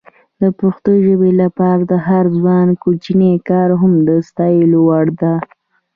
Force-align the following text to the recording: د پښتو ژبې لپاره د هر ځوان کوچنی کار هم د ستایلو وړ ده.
د 0.41 0.43
پښتو 0.59 0.91
ژبې 1.05 1.31
لپاره 1.41 1.81
د 1.91 1.93
هر 2.07 2.25
ځوان 2.37 2.67
کوچنی 2.83 3.33
کار 3.49 3.69
هم 3.81 3.93
د 4.07 4.09
ستایلو 4.27 4.79
وړ 4.87 5.05
ده. 5.21 5.33